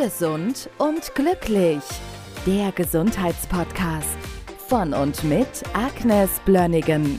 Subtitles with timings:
[0.00, 1.82] Gesund und glücklich.
[2.46, 4.16] Der Gesundheitspodcast
[4.68, 7.18] von und mit Agnes Blönnigan.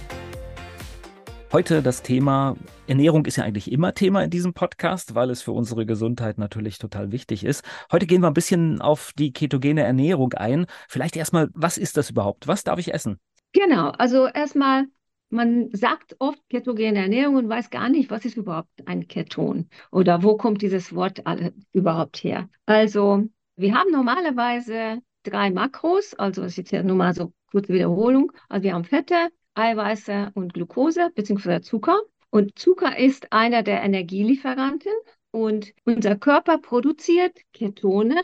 [1.52, 2.56] Heute das Thema
[2.88, 6.78] Ernährung ist ja eigentlich immer Thema in diesem Podcast, weil es für unsere Gesundheit natürlich
[6.78, 7.66] total wichtig ist.
[7.92, 10.66] Heute gehen wir ein bisschen auf die ketogene Ernährung ein.
[10.88, 12.48] Vielleicht erstmal, was ist das überhaupt?
[12.48, 13.20] Was darf ich essen?
[13.52, 14.86] Genau, also erstmal
[15.30, 20.24] man sagt oft ketogene Ernährung und weiß gar nicht, was ist überhaupt ein Keton oder
[20.24, 21.24] wo kommt dieses Wort
[21.72, 22.50] überhaupt her.
[22.66, 28.32] Also wir haben normalerweise drei Makros, also es ist ja nur mal so kurze Wiederholung.
[28.48, 31.62] Also wir haben Fette, Eiweiße und Glucose bzw.
[31.62, 32.00] Zucker.
[32.32, 34.92] Und Zucker ist einer der Energielieferanten
[35.32, 38.22] und unser Körper produziert Ketone,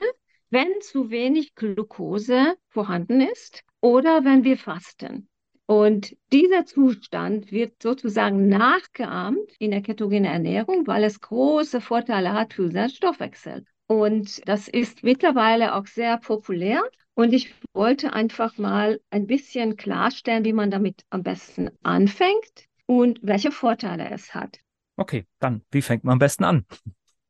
[0.49, 5.27] wenn zu wenig Glucose vorhanden ist oder wenn wir fasten.
[5.68, 12.54] Und dieser Zustand wird sozusagen nachgeahmt in der ketogenen Ernährung, weil es große Vorteile hat
[12.54, 13.66] für den Stoffwechsel.
[13.88, 16.84] Und das ist mittlerweile auch sehr populär.
[17.16, 23.20] Und ich wollte einfach mal ein bisschen klarstellen, wie man damit am besten anfängt und
[23.24, 24.60] welche Vorteile es hat.
[24.98, 26.66] Okay, dann, wie fängt man am besten an?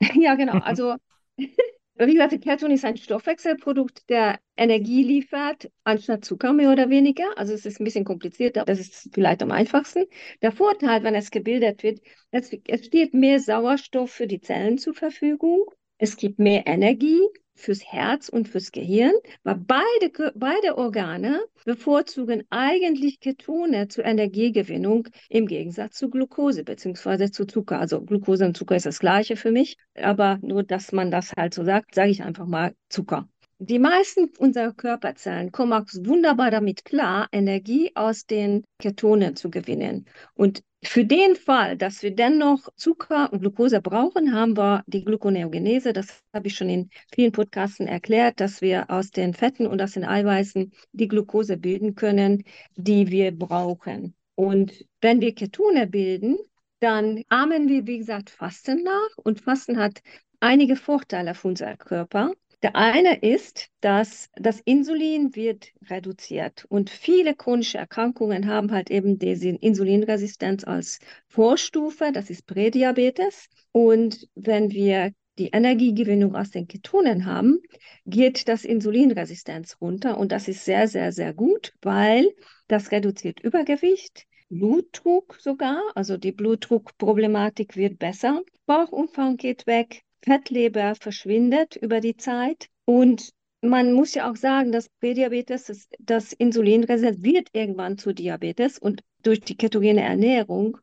[0.15, 0.59] ja, genau.
[0.59, 0.95] Also
[1.97, 7.25] wie gesagt, Keton ist ein Stoffwechselprodukt, der Energie liefert, anstatt Zucker mehr oder weniger.
[7.37, 10.05] Also es ist ein bisschen komplizierter, das ist vielleicht am einfachsten.
[10.41, 14.93] Der Vorteil, wenn es gebildet wird, es, es steht mehr Sauerstoff für die Zellen zur
[14.93, 15.65] Verfügung.
[15.97, 17.21] Es gibt mehr Energie
[17.53, 25.47] fürs Herz und fürs Gehirn, weil beide, beide Organe bevorzugen eigentlich Ketone zur Energiegewinnung im
[25.47, 27.31] Gegensatz zu Glucose bzw.
[27.31, 27.79] zu Zucker.
[27.79, 31.53] Also Glucose und Zucker ist das gleiche für mich, aber nur, dass man das halt
[31.53, 33.29] so sagt, sage ich einfach mal Zucker.
[33.59, 40.07] Die meisten unserer Körperzellen kommen wunderbar damit klar, Energie aus den Ketonen zu gewinnen.
[40.33, 45.93] Und für den Fall, dass wir dennoch Zucker und Glucose brauchen, haben wir die Gluconeogenese.
[45.93, 49.93] Das habe ich schon in vielen Podcasten erklärt, dass wir aus den Fetten und aus
[49.93, 52.43] den Eiweißen die Glucose bilden können,
[52.75, 54.15] die wir brauchen.
[54.35, 56.37] Und wenn wir Ketone bilden,
[56.79, 59.17] dann ahmen wir, wie gesagt, Fasten nach.
[59.17, 60.01] Und Fasten hat
[60.39, 62.33] einige Vorteile für unseren Körper.
[62.61, 69.19] Der eine ist, dass das Insulin wird reduziert und viele chronische Erkrankungen haben halt eben
[69.19, 73.47] diese Insulinresistenz als Vorstufe, das ist Prädiabetes.
[73.71, 77.59] Und wenn wir die Energiegewinnung aus den Ketonen haben,
[78.05, 82.33] geht das Insulinresistenz runter und das ist sehr, sehr, sehr gut, weil
[82.67, 91.75] das reduziert Übergewicht, Blutdruck sogar, also die Blutdruckproblematik wird besser, Bauchumfang geht weg, Fettleber verschwindet
[91.75, 92.67] über die Zeit.
[92.85, 93.29] Und
[93.61, 99.01] man muss ja auch sagen, dass Prädiabetes, das, das Insulin reserviert irgendwann zu Diabetes und
[99.23, 100.77] durch die ketogene Ernährung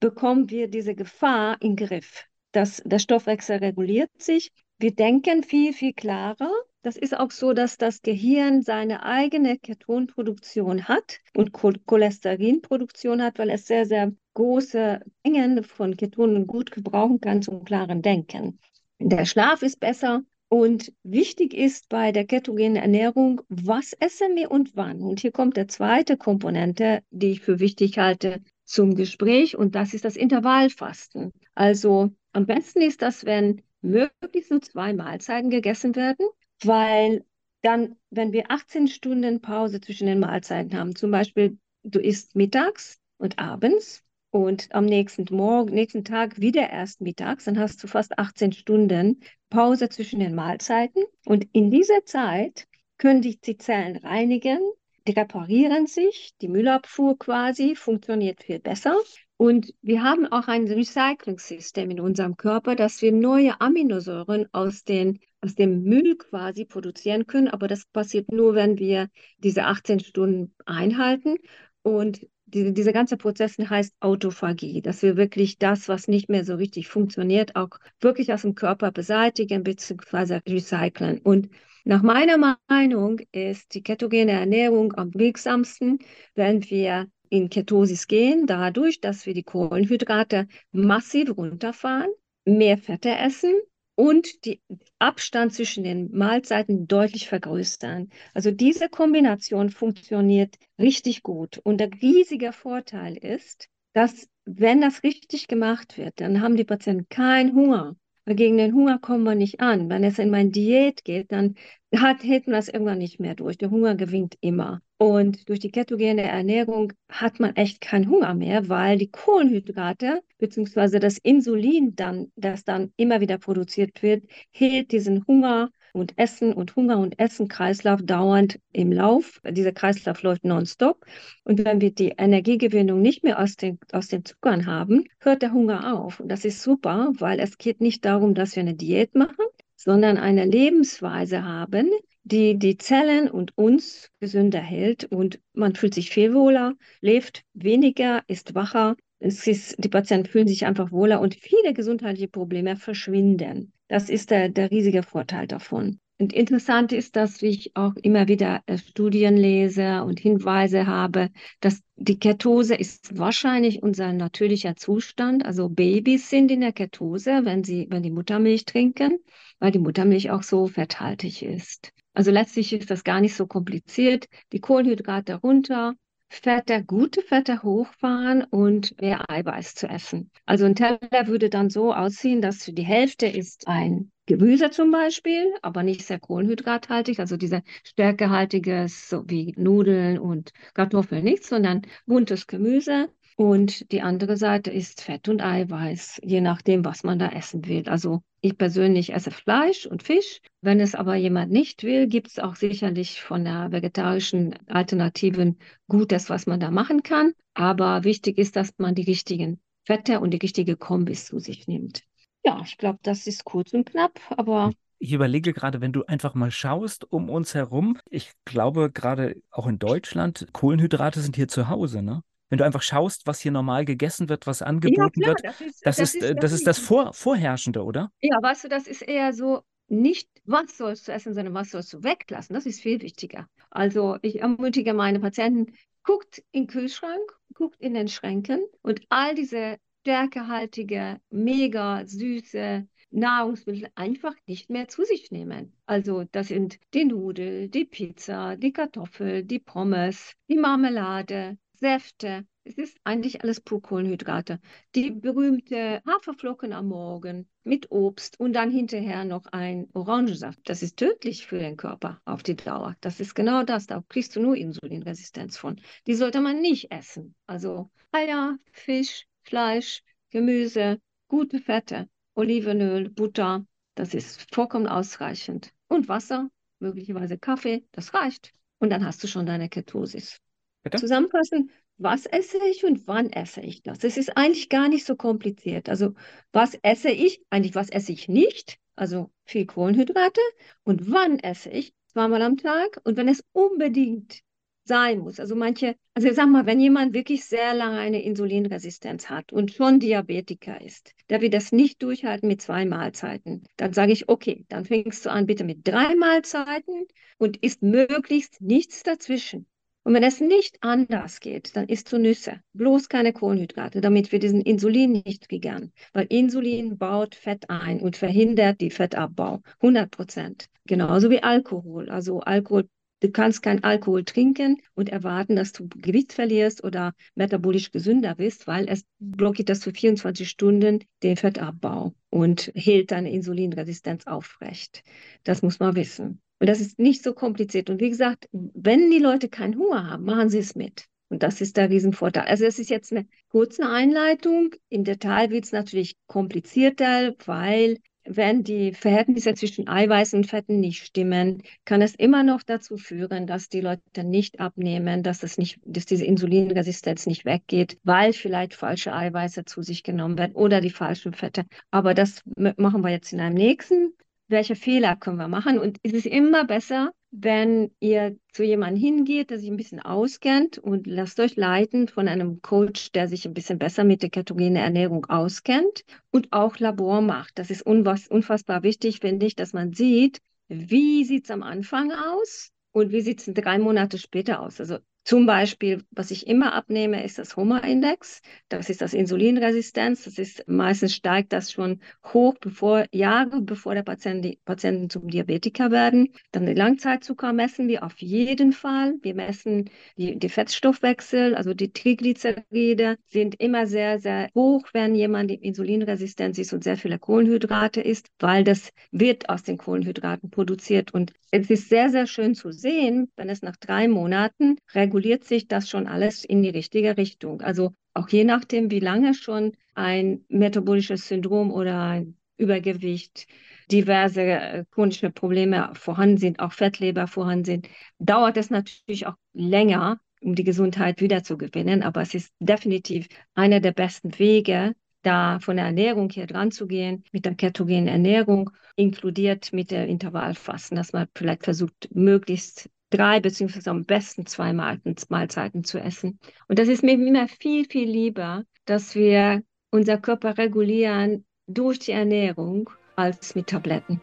[0.00, 2.24] bekommen wir diese Gefahr in Griff.
[2.52, 4.50] Das, der Stoffwechsel reguliert sich.
[4.78, 6.50] Wir denken viel, viel klarer.
[6.82, 13.50] Das ist auch so, dass das Gehirn seine eigene Ketonproduktion hat und Cholesterinproduktion hat, weil
[13.50, 18.60] es sehr, sehr große Mengen von Ketonen gut gebrauchen kann zum klaren Denken.
[18.98, 20.22] Der Schlaf ist besser.
[20.50, 25.02] Und wichtig ist bei der ketogenen Ernährung, was essen wir und wann.
[25.02, 29.92] Und hier kommt der zweite Komponente, die ich für wichtig halte zum Gespräch, und das
[29.92, 31.32] ist das Intervallfasten.
[31.54, 36.26] Also am besten ist das, wenn möglichst nur zwei Mahlzeiten gegessen werden,
[36.64, 37.24] weil
[37.62, 42.98] dann, wenn wir 18 Stunden Pause zwischen den Mahlzeiten haben, zum Beispiel du isst mittags
[43.18, 44.02] und abends,
[44.38, 49.20] und am nächsten Morgen, nächsten Tag wieder erst mittags, dann hast du fast 18 Stunden
[49.50, 51.02] Pause zwischen den Mahlzeiten.
[51.26, 52.68] Und in dieser Zeit
[52.98, 54.60] können sich die Zellen reinigen,
[55.08, 58.96] die reparieren sich, die Müllabfuhr quasi funktioniert viel besser.
[59.38, 65.18] Und wir haben auch ein Recycling-System in unserem Körper, dass wir neue Aminosäuren aus, den,
[65.40, 67.48] aus dem Müll quasi produzieren können.
[67.48, 71.38] Aber das passiert nur, wenn wir diese 18 Stunden einhalten.
[71.82, 72.20] Und
[72.52, 76.88] diese, dieser ganze Prozess heißt Autophagie, dass wir wirklich das, was nicht mehr so richtig
[76.88, 77.70] funktioniert, auch
[78.00, 80.40] wirklich aus dem Körper beseitigen bzw.
[80.48, 81.18] recyceln.
[81.18, 81.48] Und
[81.84, 85.98] nach meiner Meinung ist die ketogene Ernährung am wirksamsten,
[86.34, 92.10] wenn wir in Ketosis gehen, dadurch, dass wir die Kohlenhydrate massiv runterfahren,
[92.44, 93.54] mehr Fette essen
[93.98, 94.60] und den
[95.00, 98.10] Abstand zwischen den Mahlzeiten deutlich vergrößern.
[98.32, 101.58] Also diese Kombination funktioniert richtig gut.
[101.64, 107.08] Und der riesige Vorteil ist, dass wenn das richtig gemacht wird, dann haben die Patienten
[107.08, 107.96] keinen Hunger.
[108.24, 109.88] Weil gegen den Hunger kommen wir nicht an.
[109.90, 111.56] Wenn es in meine Diät geht, dann
[111.90, 113.58] hält man das irgendwann nicht mehr durch.
[113.58, 114.80] Der Hunger gewinnt immer.
[114.98, 120.98] Und durch die ketogene Ernährung hat man echt keinen Hunger mehr, weil die Kohlenhydrate bzw.
[120.98, 126.74] das Insulin dann, das dann immer wieder produziert wird, hält diesen Hunger und Essen und
[126.74, 129.40] Hunger und Essen Kreislauf dauernd im Lauf.
[129.48, 131.04] Dieser Kreislauf läuft nonstop.
[131.44, 135.52] Und wenn wir die Energiegewinnung nicht mehr aus den, aus den Zuckern haben, hört der
[135.52, 136.18] Hunger auf.
[136.18, 139.46] Und das ist super, weil es geht nicht darum, dass wir eine Diät machen,
[139.76, 141.88] sondern eine Lebensweise haben,
[142.28, 148.22] die die Zellen und uns gesünder hält und man fühlt sich viel wohler, lebt weniger,
[148.28, 148.96] ist wacher.
[149.18, 153.72] Es ist, die Patienten fühlen sich einfach wohler und viele gesundheitliche Probleme verschwinden.
[153.88, 155.98] Das ist der, der riesige Vorteil davon.
[156.20, 161.30] Und interessant ist, dass ich auch immer wieder äh, Studien lese und Hinweise habe,
[161.60, 165.44] dass die Ketose ist wahrscheinlich unser natürlicher Zustand.
[165.44, 169.18] Also Babys sind in der Ketose, wenn sie, wenn die Muttermilch trinken,
[169.60, 171.92] weil die Muttermilch auch so fetthaltig ist.
[172.18, 174.26] Also letztlich ist das gar nicht so kompliziert.
[174.50, 175.94] Die Kohlenhydrate runter,
[176.28, 180.32] Fette, gute Fette hochfahren und mehr Eiweiß zu essen.
[180.44, 180.98] Also ein Teller
[181.28, 186.18] würde dann so aussehen, dass die Hälfte ist ein Gemüse zum Beispiel, aber nicht sehr
[186.18, 193.10] kohlenhydrathaltig, also diese stärkehaltiges, so wie Nudeln und Kartoffeln nicht, sondern buntes Gemüse.
[193.38, 197.88] Und die andere Seite ist Fett und Eiweiß, je nachdem, was man da essen will.
[197.88, 200.40] Also ich persönlich esse Fleisch und Fisch.
[200.60, 206.30] Wenn es aber jemand nicht will, gibt es auch sicherlich von der vegetarischen Alternativen Gutes,
[206.30, 207.32] was man da machen kann.
[207.54, 212.02] Aber wichtig ist, dass man die richtigen Fette und die richtige Kombis zu sich nimmt.
[212.44, 216.34] Ja, ich glaube, das ist kurz und knapp, aber ich überlege gerade, wenn du einfach
[216.34, 221.68] mal schaust um uns herum, ich glaube gerade auch in Deutschland, Kohlenhydrate sind hier zu
[221.68, 222.24] Hause, ne?
[222.48, 225.60] Wenn du einfach schaust, was hier normal gegessen wird, was angeboten ja, klar, wird, das
[225.60, 228.10] ist das, das, ist, ist, das, ist das Vor Vorherrschende, oder?
[228.20, 231.92] Ja, weißt du, das ist eher so, nicht was sollst du essen, sondern was sollst
[231.92, 232.54] du weglassen.
[232.54, 233.48] Das ist viel wichtiger.
[233.70, 235.72] Also ich ermutige meine Patienten,
[236.02, 237.20] guckt in den Kühlschrank,
[237.54, 245.04] guckt in den Schränken und all diese stärkehaltige, mega süße Nahrungsmittel einfach nicht mehr zu
[245.04, 245.76] sich nehmen.
[245.86, 252.44] Also das sind die Nudel, die Pizza, die Kartoffel, die Pommes, die Marmelade, Säfte.
[252.64, 254.60] Es ist eigentlich alles Purkohlenhydrate.
[254.94, 260.60] Die berühmte Haferflocken am Morgen mit Obst und dann hinterher noch ein Orangensaft.
[260.64, 262.96] Das ist tödlich für den Körper auf die Dauer.
[263.00, 263.86] Das ist genau das.
[263.86, 265.80] Da kriegst du nur Insulinresistenz von.
[266.06, 267.34] Die sollte man nicht essen.
[267.46, 273.64] Also Eier, Fisch, Fleisch, Gemüse, gute Fette, Olivenöl, Butter.
[273.94, 275.72] Das ist vollkommen ausreichend.
[275.86, 278.52] Und Wasser, möglicherweise Kaffee, das reicht.
[278.78, 280.40] Und dann hast du schon deine Ketosis.
[280.82, 280.98] Bitte?
[280.98, 284.04] Zusammenfassen, was esse ich und wann esse ich das?
[284.04, 285.88] Es ist eigentlich gar nicht so kompliziert.
[285.88, 286.14] Also
[286.52, 287.42] was esse ich?
[287.50, 288.78] Eigentlich was esse ich nicht?
[288.94, 290.40] Also viel Kohlenhydrate.
[290.84, 291.92] Und wann esse ich?
[292.06, 293.00] Zweimal am Tag.
[293.04, 294.42] Und wenn es unbedingt
[294.88, 295.38] sein muss.
[295.38, 300.00] Also manche, also sag mal, wenn jemand wirklich sehr lange eine Insulinresistenz hat und schon
[300.00, 304.84] Diabetiker ist, der will das nicht durchhalten mit zwei Mahlzeiten, dann sage ich, okay, dann
[304.84, 309.66] fängst du an bitte mit drei Mahlzeiten und isst möglichst nichts dazwischen.
[310.04, 314.38] Und wenn es nicht anders geht, dann isst du Nüsse, bloß keine Kohlenhydrate, damit wir
[314.38, 315.92] diesen Insulin nicht triggern.
[316.12, 319.60] Weil Insulin baut Fett ein und verhindert die Fettabbau.
[319.80, 320.66] 100 Prozent.
[320.86, 322.08] Genauso wie Alkohol.
[322.08, 322.88] Also Alkohol
[323.20, 328.68] Du kannst kein Alkohol trinken und erwarten, dass du Gewicht verlierst oder metabolisch gesünder bist,
[328.68, 335.02] weil es blockiert das für 24 Stunden den Fettabbau und hält deine Insulinresistenz aufrecht.
[335.42, 336.40] Das muss man wissen.
[336.60, 337.90] Und das ist nicht so kompliziert.
[337.90, 341.06] Und wie gesagt, wenn die Leute keinen Hunger haben, machen sie es mit.
[341.28, 342.44] Und das ist der Riesenvorteil.
[342.46, 344.74] Also es ist jetzt eine kurze Einleitung.
[344.88, 347.98] Im Detail wird es natürlich komplizierter, weil
[348.30, 353.46] wenn die Verhältnisse zwischen Eiweiß und Fetten nicht stimmen, kann es immer noch dazu führen,
[353.46, 358.74] dass die Leute nicht abnehmen, dass, das nicht, dass diese Insulinresistenz nicht weggeht, weil vielleicht
[358.74, 361.64] falsche Eiweiße zu sich genommen werden oder die falschen Fette.
[361.90, 364.12] Aber das machen wir jetzt in einem nächsten
[364.48, 365.78] welche Fehler können wir machen.
[365.78, 370.78] Und es ist immer besser, wenn ihr zu jemandem hingeht, der sich ein bisschen auskennt
[370.78, 374.76] und lasst euch leiten von einem Coach, der sich ein bisschen besser mit der ketogenen
[374.76, 377.58] Ernährung auskennt und auch Labor macht.
[377.58, 380.38] Das ist unfassbar wichtig, finde ich, dass man sieht,
[380.68, 384.80] wie sieht es am Anfang aus und wie sieht es drei Monate später aus.
[384.80, 388.40] Also zum Beispiel, was ich immer abnehme, ist das HOMA-Index.
[388.70, 390.24] Das ist das Insulinresistenz.
[390.24, 392.00] Das ist meistens steigt das schon
[392.32, 396.30] hoch, bevor Jahre bevor der Patient, die Patienten zum Diabetiker werden.
[396.50, 399.16] Dann den Langzeitzucker messen wir auf jeden Fall.
[399.20, 405.50] Wir messen die, die Fettstoffwechsel, also die Triglyceride sind immer sehr, sehr hoch, wenn jemand
[405.50, 411.12] insulinresistent ist und sehr viele Kohlenhydrate isst, weil das wird aus den Kohlenhydraten produziert.
[411.12, 415.42] Und es ist sehr, sehr schön zu sehen, wenn es nach drei Monaten reguliert reguliert
[415.42, 417.60] sich das schon alles in die richtige Richtung.
[417.60, 423.48] Also auch je nachdem, wie lange schon ein metabolisches Syndrom oder ein Übergewicht,
[423.90, 427.88] diverse äh, chronische Probleme vorhanden sind, auch Fettleber vorhanden sind,
[428.20, 432.04] dauert es natürlich auch länger, um die Gesundheit wiederzugewinnen.
[432.04, 436.86] Aber es ist definitiv einer der besten Wege, da von der Ernährung her dran zu
[436.86, 443.40] gehen, mit der ketogenen Ernährung, inkludiert mit der Intervallfasten, dass man vielleicht versucht, möglichst drei
[443.40, 446.38] beziehungsweise am besten zwei Mahlzeiten zu essen.
[446.68, 452.12] Und das ist mir immer viel, viel lieber, dass wir unser Körper regulieren durch die
[452.12, 454.20] Ernährung als mit Tabletten.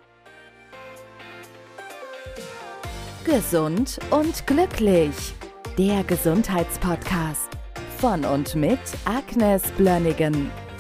[3.24, 5.34] Gesund und glücklich.
[5.77, 7.50] Der Gesundheitspodcast
[7.98, 10.51] von und mit Agnes Blönnigan.